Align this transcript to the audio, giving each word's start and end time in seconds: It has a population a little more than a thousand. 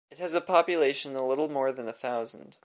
It 0.09 0.17
has 0.17 0.33
a 0.33 0.41
population 0.41 1.15
a 1.15 1.23
little 1.23 1.47
more 1.47 1.71
than 1.71 1.87
a 1.87 1.93
thousand. 1.93 2.57